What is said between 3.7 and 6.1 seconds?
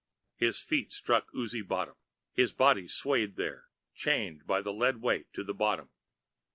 chained by the lead weight to the bottom.